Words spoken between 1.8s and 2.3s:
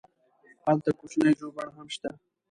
شته.